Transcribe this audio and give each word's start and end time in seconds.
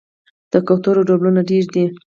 د 0.51 0.53
کوترو 0.67 1.01
ډولونه 1.07 1.41
ډیر 1.49 1.65
دي 1.73 1.85